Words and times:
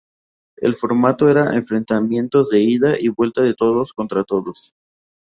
El 0.57 0.73
formato 0.73 1.29
era 1.29 1.53
enfrentamientos 1.53 2.49
de 2.49 2.59
ida 2.59 2.99
y 2.99 3.09
vuelta 3.09 3.43
de 3.43 3.53
todos 3.53 3.93
contra 3.93 4.23
todos. 4.23 4.73